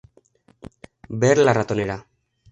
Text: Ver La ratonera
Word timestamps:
Ver 1.23 1.37
La 1.37 1.53
ratonera 1.53 1.99